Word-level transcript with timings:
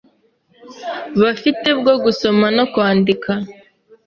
bafite 1.21 1.67
bwo 1.79 1.93
gusoma 2.03 2.45
no 2.57 2.65
kwandika 2.73 3.31